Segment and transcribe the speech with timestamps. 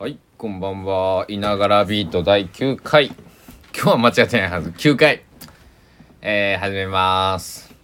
[0.00, 1.24] はい、こんばんは。
[1.26, 3.06] いながらビート第9回。
[3.06, 3.16] 今
[3.74, 4.70] 日は間違ってないはず。
[4.70, 5.24] 9回。
[6.22, 7.74] えー、始めます。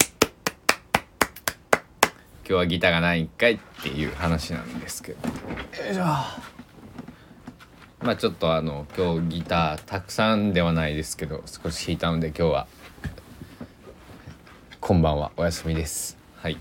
[2.43, 5.29] 今日はギターがないんかいっていう話なんですけど。
[5.87, 6.05] よいしょ。
[6.05, 6.37] ま
[8.11, 12.69] あちょっとあの、今日ギターたくさんではないですけど、少し弾いたので今日は、
[14.81, 15.33] こんばんは。
[15.37, 16.17] お休みです。
[16.37, 16.59] はい。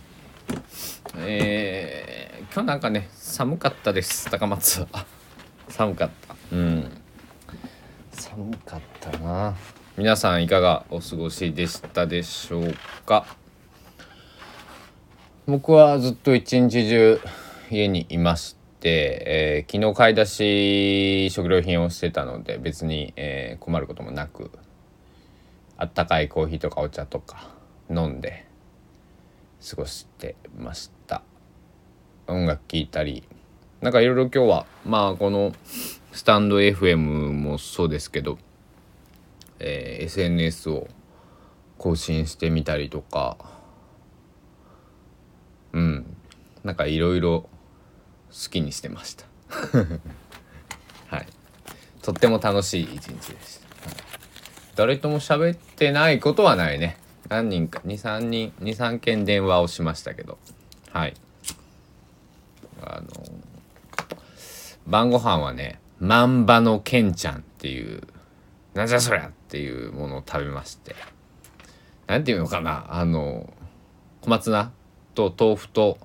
[1.19, 4.31] えー、今日なんかね、寒かったです。
[4.31, 5.12] 高松は。
[5.73, 6.35] あ寒かった。
[6.51, 6.91] うん。
[8.11, 9.55] 寒かったな。
[9.97, 13.25] 皆さんいかがお過ごしでしたでしょうか？
[15.47, 17.19] 僕はずっと一日中
[17.71, 24.51] 家にいまして、えー昨日買い出し食料品をしてたので別に、えー困ることもなく
[25.77, 27.49] あったかいコーヒーとかお茶とか
[27.89, 28.45] 飲んで
[29.67, 31.23] 過ごしてました。
[32.27, 33.23] 音楽聴いたり
[33.83, 35.51] なんかいろいろ今日はまあこの
[36.13, 38.37] スタンド FM もそうですけど、
[39.59, 40.87] えー SNS を
[41.77, 43.35] 更新してみたりとか
[45.73, 46.15] うん
[46.63, 47.49] なんかいろいろ好
[48.51, 49.25] きにしてました。
[51.13, 51.27] はい。
[52.01, 53.67] とっても楽しい一日でした、
[54.77, 56.95] 誰とも喋ってないことはないね。
[57.27, 60.37] 何人か23人23件電話をしましたけど。
[60.93, 61.13] はい。
[62.81, 63.52] あの
[64.87, 68.01] 晩ご飯はね万場のけんちゃんっていう
[68.73, 70.95] なんじゃそりゃっていうものを食べまして。
[72.07, 73.53] なんていうのかなあの
[74.21, 74.71] 小松菜
[75.15, 75.97] と豆腐と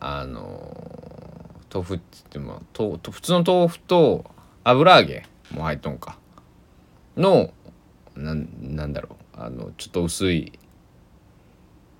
[0.00, 4.24] あの豆腐って言ってもと普通の豆腐と
[4.64, 6.18] 油揚げも入っとんか。
[7.16, 7.50] の
[8.16, 10.52] ななんだろうあのちょっと薄い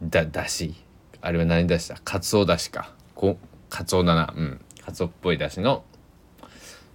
[0.03, 0.75] だだし。
[1.21, 2.93] あれは何だしだかつおだしか。
[3.15, 3.39] こ
[3.71, 4.35] かつおだな。
[4.37, 4.61] うん。
[4.85, 5.85] かつおっぽいだしの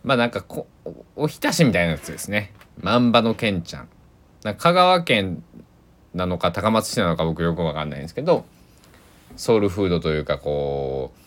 [0.03, 2.53] まあなんかこおおひたしみたいなやつですね。
[2.81, 3.83] 万場のけんちゃん。
[3.83, 5.43] ん香川県
[6.13, 8.45] なのか高松市なのか僕よくわかんないんですけど
[9.35, 11.19] ソウルフードというかこう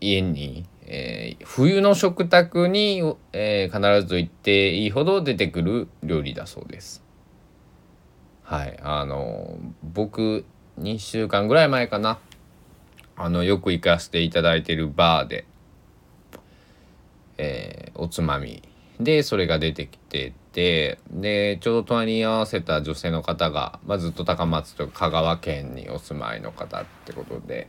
[0.00, 7.04] 家に、えー冬の食卓に、えー必ず行っていいほど出てくる料理だそうです。
[8.42, 8.78] はい。
[8.82, 10.44] あの僕
[10.80, 12.18] 2週間ぐらい前かな。
[13.22, 15.44] あのよく行かせていただいてるバーで、
[17.36, 18.62] えーおつまみ
[18.98, 27.68] でそれが出てきててでちょうど隣に合わせた女性の方が、まあ、ずっと高松と香川県にお住まいの方ってことで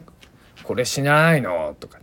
[0.64, 1.98] 「これしないの?」とか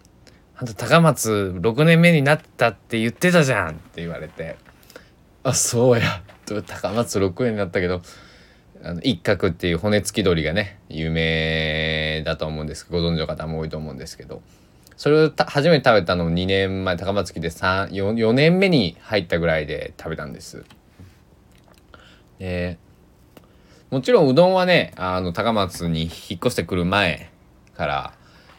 [0.56, 4.56] 「あんた高松6年目になったって言ってたじゃん」って言われて
[5.44, 8.00] 「あそうや」と高松6年になったけど
[8.84, 14.42] あの一角っていう骨付き鳥がね有名だと思うんですけどご存知の方も多いと思うんですけど
[14.96, 20.64] それを初めて食べたのも2年前高松来て 4, 4年目に入ったぐらいで食べたんです。
[22.38, 22.78] で
[23.90, 27.30] もちろんうどんはねあの高松に引っ越してくる前
[27.74, 28.14] から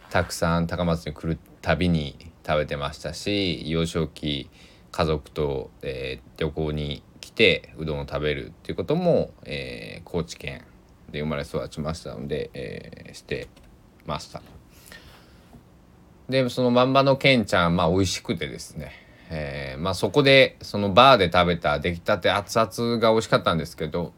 [0.10, 4.50] たくさん高松に来るたびに食べてましたし幼少期
[4.92, 7.04] 家族と、えー旅行に
[7.36, 10.64] てうどんを食べるっていうことも、えー高知県
[11.12, 13.48] で生まれ育ちましたので、えーして
[14.06, 14.42] ました。
[16.30, 18.92] でそのまんまのけんちゃんまあ美味しくてですね、
[19.30, 24.14] えーまあそこでそのバーで食べた出来たて熱々が美味しかったんですけど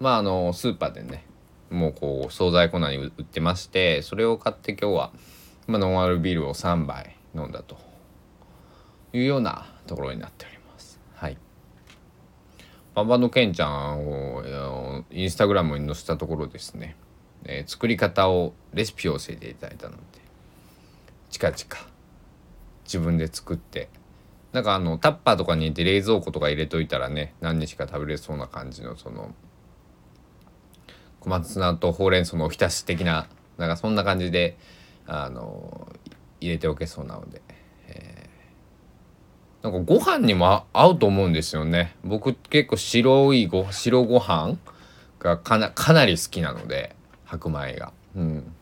[0.00, 1.24] まああのスーパーでね
[1.70, 5.12] もうこう惣菜コーナーに売ってましてそれを買って今日は、
[5.66, 7.76] まあ、ノンアルビールを3杯飲んだと
[9.12, 10.55] いうようなところになっております。
[12.96, 16.96] はいバンバンのけんちゃんをインスタグラムに載せたところですね、
[17.44, 20.02] えー作り方をレシピを教えていただいたので。
[21.28, 21.56] 近々
[22.84, 23.90] 自分で作って。
[24.52, 29.34] なんかあのタッパーとかに入れて冷蔵庫とか入れといたらね何日か食べれそうな感じのその
[31.20, 34.56] 小松菜とほうれん草のおひたし的ななんかそんな感じで
[35.06, 35.92] あの
[36.40, 37.42] 入れておけそうなので、
[37.88, 38.25] えー
[39.66, 41.96] なんかご飯にも合うと思うんですよね。
[42.04, 44.58] 僕結構白いご白ご飯
[45.18, 47.92] がかなかなり好きなので白米が。
[48.14, 48.52] うん。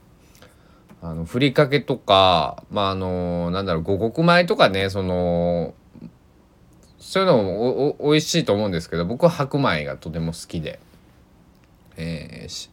[1.03, 5.75] あのふりかけとかまああのなんだろう五穀米とかねその
[6.99, 10.81] そういうのもおお美味しいと思うんですけど僕は白米がとても好きで。
[11.99, 12.71] えーし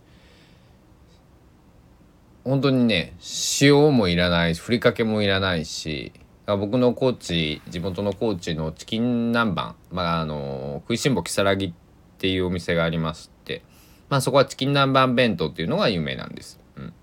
[2.46, 3.14] 本当にね
[3.62, 6.12] 塩もいらないしふりかけもいらないし
[6.58, 11.74] 僕の高知地元の高知のチキン南蛮まああの食いしん坊如月っ
[12.18, 13.64] ていうお店がありまして
[14.12, 16.60] まあそこはチキン南蛮弁当っていうのが有名なんです。
[16.76, 16.94] うん。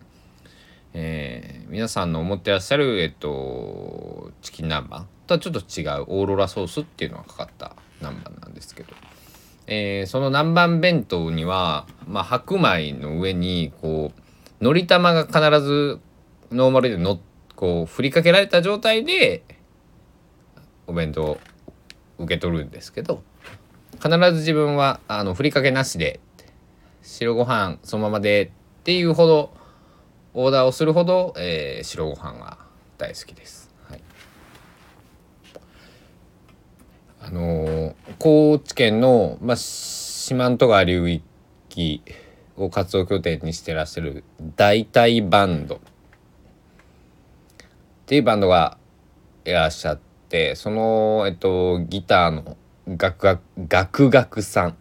[0.93, 5.05] えー、皆さんの思ってらっしゃる、えっと、チキン南蛮。
[5.27, 8.93] とはちょっと違うオーロラソースっていうのがかかった南蛮なんですけど、
[9.67, 14.13] えー、その南蛮弁当には、まあ、白米の上にこ
[14.61, 16.01] うのり玉が必ず
[16.51, 17.19] ノーマルでの
[17.59, 19.43] こう振りかけられた状態で
[20.87, 21.39] お弁当を
[22.21, 23.25] 受け取るんですけど
[23.95, 26.21] 必ず自分はあのふりかけなしで
[27.03, 29.53] 白ご飯そのままでっていうほど
[30.35, 32.59] オーダーをするほど、えー、白ご飯が
[32.97, 33.75] 大好きです。
[33.89, 34.03] はい、
[37.23, 42.03] あのー、高知県の、まあ、四万十川流域
[42.57, 44.23] を活動拠点にしてらっしゃる
[44.55, 45.81] 大体バンド
[48.09, 48.79] っていうバンドが
[49.45, 49.99] いらっしゃっ
[50.31, 52.57] てその、えっと、ギターの
[52.89, 54.77] ガクガクガクガクさん。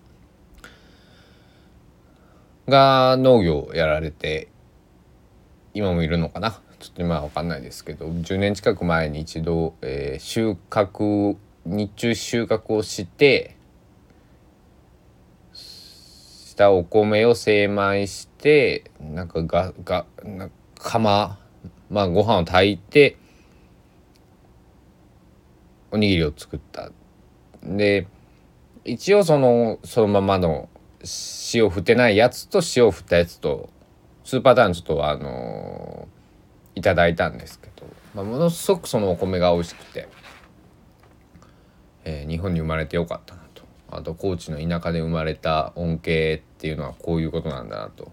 [2.70, 4.48] が農業をやられて
[5.74, 6.52] 今もいるのかな？
[6.80, 11.36] ちょっと今は分かんないですけど10年近く前に一度、えー、収穫
[11.66, 13.58] 日中収穫をして
[15.52, 21.38] したお米を精米してなんかががな釜
[21.90, 23.18] まあご飯を炊いて
[25.92, 26.92] おにぎりを作った。
[27.64, 28.08] で
[28.86, 30.70] 一応そのそのままの
[31.54, 33.70] 塩振ってないやつと塩振ったやつと
[34.24, 40.10] 2パターンちょっとあのー、いただいたんですけど、まあ、ものすごくそのお米が美味しくて、
[42.04, 43.64] えー、日本に生まれてよかったなと。
[43.90, 48.12] あと高知の田舎で生まれた恩恵っていうのはこういうことなんだなと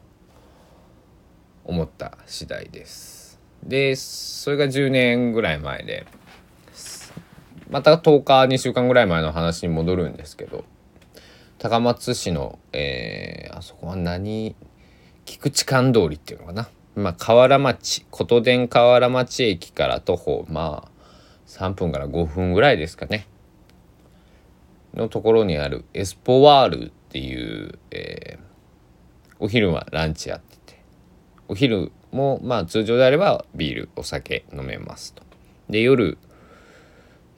[1.64, 3.23] 思った次第です。
[3.64, 6.06] でそれが10年ぐらい前で
[7.70, 10.64] また10日2週間ぐらい前の話に戻るんですけど
[11.58, 14.54] 高松市の、えー、あそこは何
[15.24, 20.94] 菊池館通りっていうのかな、まあ、河原町琴電河原町駅から徒歩まあ
[21.46, 23.26] 3分から5分ぐらいですかね。
[24.94, 30.80] のところにあるエスポワールっていう、えー、お昼はランチやってて
[31.48, 35.22] お昼もまあ通常であればビールお酒飲めますと。
[35.68, 36.16] で夜、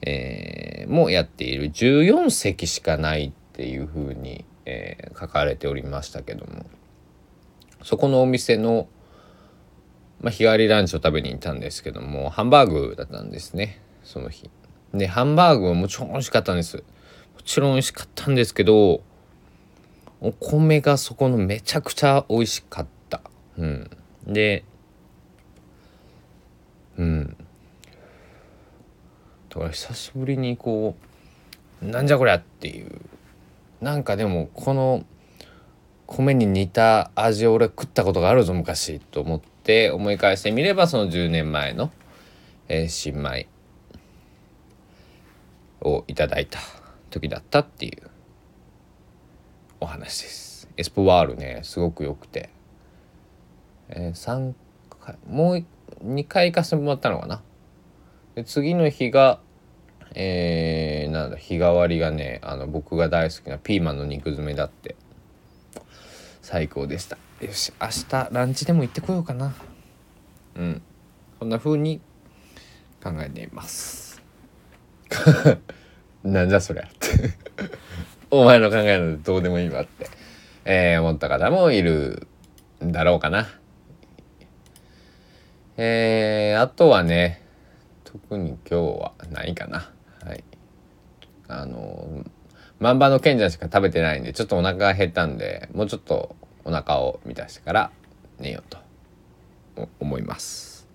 [0.01, 6.67] えー、もやっている14席しかないっていうふうに、えー、書かれておりましたけども
[7.81, 8.87] そこのお店の、
[10.21, 14.49] まあ、日帰りランチを食べに行ったんですけどもハンバーグだったんですねその日。
[14.93, 16.77] でハンバーグはもちろん美味しかったんです。
[16.77, 16.83] も
[17.43, 19.01] ちろん美味しかったんですけど
[20.21, 23.21] お米がそこのめちゃくちゃ美味しかった。
[23.57, 23.89] うん、
[24.27, 24.63] で
[26.97, 27.37] うん。
[29.49, 30.95] だから久しぶりにこ
[31.81, 33.01] うなんじゃこりゃっていう。
[33.81, 35.05] なんかでもこの
[36.07, 41.91] 米に似た味を俺食ったことがあるぞ昔と思って思い返してみればその10年前の、
[42.69, 43.47] えー、新米
[45.81, 46.59] をいただいた
[47.11, 48.09] 時だったっていう
[49.79, 50.69] お話です。
[50.75, 52.49] エスポワールねすごく良くて、
[53.89, 54.53] えー、3
[54.99, 55.65] 回もう
[56.03, 57.41] 2回行かせてもらったのかな。
[58.35, 59.39] で次の日が
[60.15, 64.95] えー、なんだ日替わりがねあの僕が大好きなピーマンの肉詰めだって。
[66.41, 67.17] 最高でした。
[67.41, 69.53] よし明日ランチでも行ってこようかな。
[70.55, 70.81] うん。
[71.39, 71.99] そんな風に
[73.03, 74.21] 考えています。
[76.23, 76.83] なんじゃそりゃ。
[76.83, 77.09] っ て
[78.31, 80.07] お前の考えなんてどうでもいいわって、
[80.63, 82.27] えー、思った方もいる
[82.81, 83.49] んだろうかな。
[85.77, 87.43] えー、あとはね
[88.03, 89.91] 特に今日はないかな。
[90.25, 90.43] はい。
[91.47, 92.25] あの
[92.79, 97.91] 万場の賢者しか食べてないんでちょっとお腹が減ったんでもうちょっとお腹を満たしてから
[98.39, 98.77] 寝ようと
[99.99, 100.87] 思います。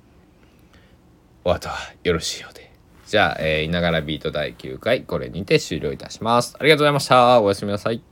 [1.45, 2.73] お後はよろしいようで。
[3.07, 6.57] じゃあ、えー、いながらビート第9回これにて終了いたします。
[6.59, 7.41] ありがとうございました。
[7.41, 8.12] おやすみなさい。